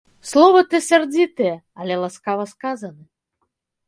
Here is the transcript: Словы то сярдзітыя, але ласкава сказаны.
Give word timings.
Словы 0.27 0.61
то 0.69 0.77
сярдзітыя, 0.85 1.51
але 1.83 1.93
ласкава 2.05 2.47
сказаны. 2.55 3.03